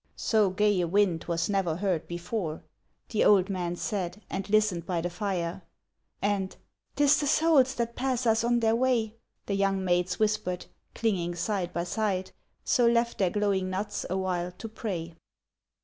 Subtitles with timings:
[0.07, 2.63] * So gay a wind was never heard before,'
[3.09, 5.61] The old man said, and listened by the fire;
[6.23, 6.55] And,'
[6.95, 9.13] 'Tis the souls that pass us on their way,'
[9.45, 12.31] The young maids whispered, clinging side by side,
[12.63, 15.13] So left their glowing nuts a while to pray.